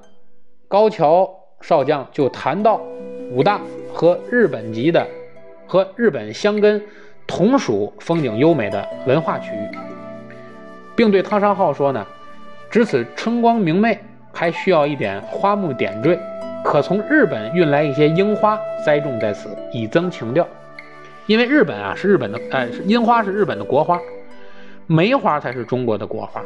[0.67, 1.29] 高桥
[1.61, 2.81] 少将就谈到
[3.29, 3.61] 武大
[3.93, 5.07] 和日本籍的、
[5.67, 6.81] 和日本相跟、
[7.27, 9.77] 同属风景优美的文化区域，
[10.95, 12.05] 并对汤山浩说呢
[12.69, 13.97] ：“值此春光明媚，
[14.31, 16.19] 还需要一点花木点缀，
[16.63, 20.47] 可从日本运来一些樱花栽种在此，以增情调。
[21.25, 23.99] 因为日本啊是日本的，哎，樱花是日本的国花，
[24.87, 26.41] 梅花才是中国的国花。”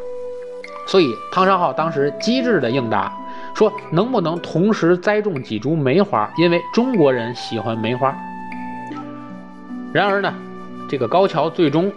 [0.87, 3.11] 所以汤山浩当时机智的应答
[3.53, 6.31] 说：“能不能同时栽种几株梅花？
[6.37, 8.15] 因为中国人喜欢梅花。”
[9.91, 10.33] 然而呢，
[10.89, 11.91] 这个高桥最终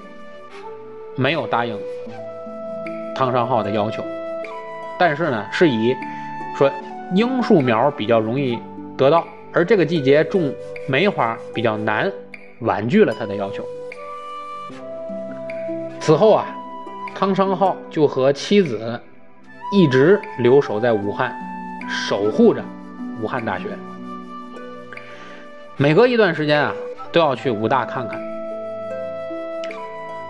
[1.17, 1.79] 没有答应
[3.15, 4.03] 汤商浩的要求，
[4.99, 5.95] 但是呢，是以
[6.57, 6.71] 说
[7.15, 8.59] 樱树苗比较容易
[8.97, 10.53] 得到，而这个季节种
[10.89, 12.11] 梅花比较难，
[12.61, 13.65] 婉拒了他的要求。
[15.99, 16.57] 此后啊。
[17.13, 18.99] 汤商浩就和妻子
[19.75, 21.37] 一直留守在武汉，
[21.87, 22.65] 守护着
[23.21, 23.67] 武汉大学。
[25.77, 26.73] 每隔一段时间啊，
[27.13, 28.19] 都要去武大看看，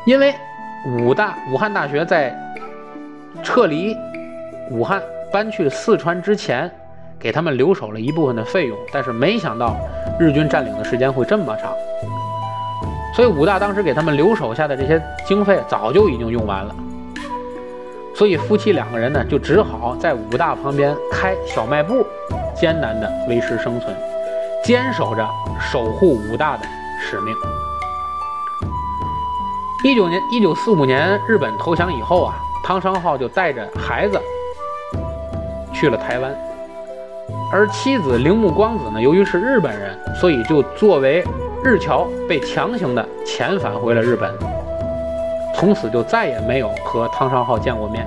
[0.06, 0.34] 因为
[0.98, 2.34] 武大武汉大学在
[3.42, 3.94] 撤离
[4.70, 5.00] 武汉
[5.32, 6.70] 搬去四川之前，
[7.18, 9.76] 给他们留守了一部分的费用，但是没想到
[10.18, 11.72] 日军占领的时间会这么长。
[13.14, 16.74] 所以武大当时给他们留守下的这些经费早就已经用完了，
[18.14, 22.06] 所以夫妻两个人呢就只好在武大旁边开小卖部，
[22.54, 23.94] 艰难的维持生存，
[24.64, 25.28] 坚守着
[25.60, 26.62] 守护武大的
[27.00, 27.34] 使命。
[29.82, 34.20] 一九年一九四五年日本投降以后啊，汤昌浩就带着孩子
[35.72, 36.34] 去了台湾，
[37.50, 41.24] 而妻子铃木光子呢，由于是日本人，所以就作为。
[41.62, 44.32] 日侨被强行的遣返回了日本，
[45.54, 48.06] 从此就再也没有和汤昌浩见过面。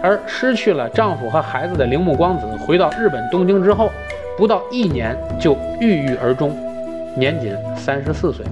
[0.00, 3.90] 而失去了丈夫和孩子的铃木光子回到日本东京之后，
[4.36, 6.56] 不到一年就郁郁而终，
[7.16, 8.46] 年仅三十四岁。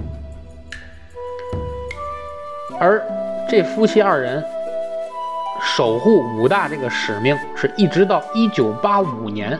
[2.81, 2.99] 而
[3.47, 4.43] 这夫妻二人
[5.61, 9.59] 守护武大这个使命，是一直到一九八五年。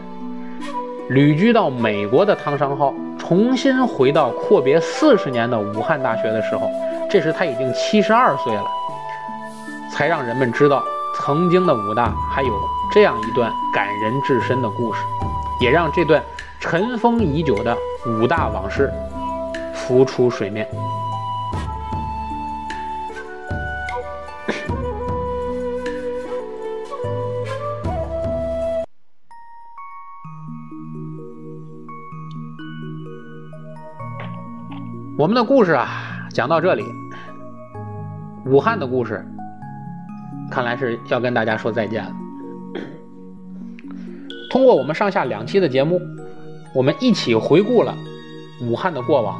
[1.09, 6.71] 旅居到美国的汤商浩重新回到阔别四十年的武汉大学的时候，
[7.11, 8.65] 这时他已经七十二岁了，
[9.93, 10.83] 才让人们知道
[11.19, 12.49] 曾经的武大还有
[12.91, 14.99] 这样一段感人至深的故事，
[15.59, 16.23] 也让这段
[16.59, 18.91] 尘封已久的武大往事
[19.75, 20.67] 浮出水面。
[35.17, 35.87] 我们的故事啊，
[36.31, 36.83] 讲到这里，
[38.45, 39.23] 武汉的故事，
[40.49, 42.11] 看来是要跟大家说再见了。
[44.49, 46.01] 通过我们上下两期的节目，
[46.73, 47.95] 我们一起回顾了
[48.63, 49.39] 武汉的过往，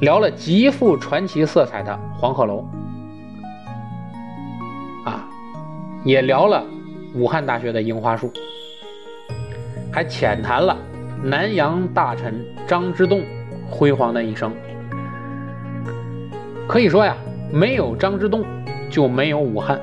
[0.00, 2.66] 聊了极富传奇色彩的黄鹤楼，
[5.04, 5.24] 啊，
[6.04, 6.64] 也聊了
[7.14, 8.32] 武汉大学的樱花树，
[9.96, 10.76] 还浅谈了
[11.24, 13.22] 南洋大臣张之洞
[13.66, 14.52] 辉煌的一生。
[16.68, 17.16] 可以说呀，
[17.50, 18.44] 没有张之洞，
[18.90, 19.80] 就没有武汉，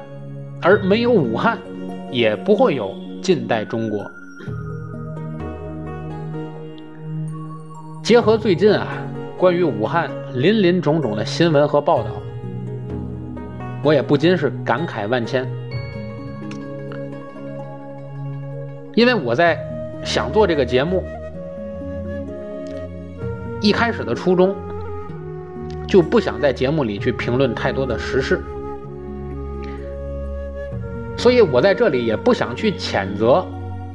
[0.61, 1.57] 而没有武汉，
[2.11, 2.93] 也不会有
[3.23, 4.05] 近代中国。
[8.03, 8.85] 结合最近啊，
[9.35, 12.11] 关于武汉林林种种的新闻和报道，
[13.83, 15.43] 我也不禁是感慨万千。
[18.93, 19.57] 因为我在
[20.03, 21.03] 想做这个节目，
[23.61, 24.55] 一开始的初衷
[25.87, 28.43] 就不想在节目里去评论太多的时事，
[31.17, 33.45] 所以我在这里也不想去谴责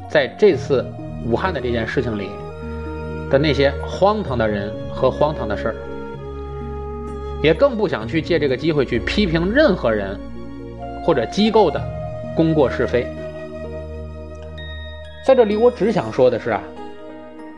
[0.09, 0.85] 在这次
[1.27, 2.29] 武汉的这件事情里。
[3.31, 5.75] 的那些荒唐的人和荒唐的事儿，
[7.43, 10.19] 也更不想去借这个机会去批评任何人
[11.05, 11.79] 或者机构的
[12.35, 13.07] 功过是非。
[15.29, 16.63] 在这里，我只想说的是啊，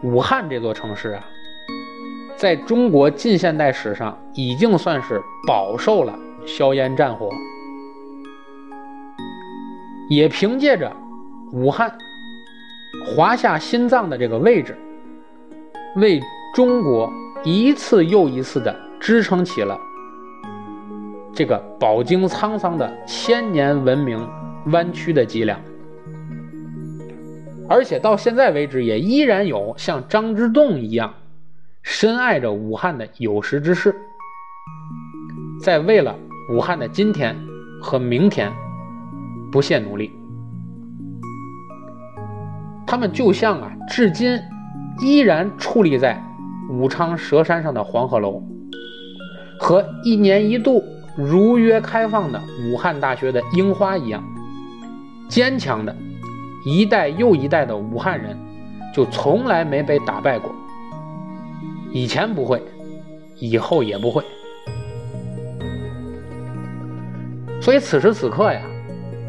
[0.02, 1.24] 武汉这座城市啊，
[2.34, 6.12] 在中国近现代史上已经算是饱受了
[6.44, 7.30] 硝烟战火，
[10.08, 10.92] 也凭借着
[11.52, 11.96] 武汉
[13.06, 14.76] 华夏心脏的这个位置。
[15.94, 16.20] 为
[16.52, 17.08] 中国
[17.44, 19.78] 一次又一次的支撑起了
[21.32, 24.28] 这个饱经沧桑的千年文明
[24.72, 25.56] 弯曲的脊梁，
[27.70, 31.14] 而且到现在为止，也依然有像张之洞一样
[31.82, 33.94] 深爱着武汉的有识之士，
[35.62, 36.16] 在为了
[36.52, 37.36] 武汉的今天
[37.80, 38.52] 和明天
[39.52, 40.10] 不懈努力。
[42.84, 44.38] 他们就像啊，至今。
[45.02, 46.22] 依然矗立在
[46.68, 48.42] 武昌蛇山上的黄鹤楼，
[49.58, 50.84] 和一年一度
[51.16, 54.22] 如约开放的武汉大学的樱花一样，
[55.26, 55.96] 坚强的，
[56.64, 58.36] 一代又一代的武汉人，
[58.92, 60.50] 就从来没被打败过。
[61.92, 62.62] 以前不会，
[63.36, 64.22] 以后也不会。
[67.61, 68.61] 所以此时此刻呀，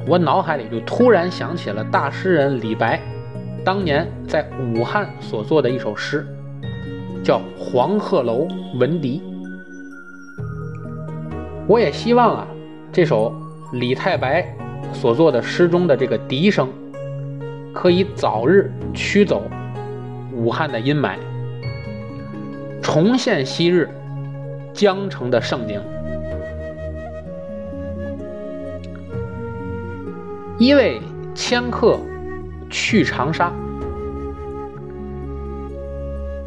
[0.07, 2.99] 我脑海里就突然想起了大诗人李白。
[3.63, 6.25] 当年在武汉所作的一首诗，
[7.23, 8.47] 叫《黄鹤楼
[8.79, 9.19] 闻笛》。
[11.67, 12.47] 我也希望啊，
[12.91, 13.33] 这首
[13.73, 14.45] 李太白
[14.93, 16.67] 所作的诗中的这个笛声，
[17.73, 19.43] 可以早日驱走
[20.33, 21.17] 武汉的阴霾，
[22.81, 23.89] 重现昔日
[24.73, 25.81] 江城的盛景。
[30.57, 31.01] 一位
[31.33, 31.99] 迁客。
[32.73, 33.51] 去长沙，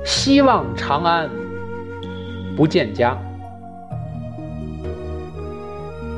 [0.07, 1.29] 希望长安
[2.57, 3.14] 不见家。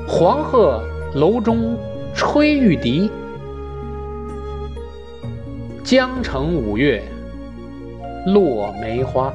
[0.07, 0.81] 黄鹤
[1.17, 1.77] 楼中
[2.15, 3.11] 吹玉笛，
[5.87, 7.01] 江城五月
[8.27, 9.33] 落梅花。